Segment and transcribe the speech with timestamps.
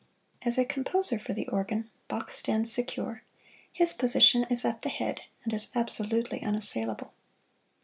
[0.41, 3.21] As a composer for the organ, Bach stands secure
[3.71, 7.13] his position is at the head, and is absolutely unassailable.